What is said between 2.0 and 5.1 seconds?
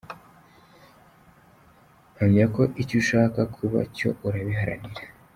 Mpamya ko icyo ushaka kuba cyo urabiharanira.